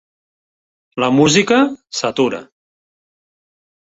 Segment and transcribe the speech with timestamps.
[1.03, 1.59] La música
[1.99, 2.39] s'atura.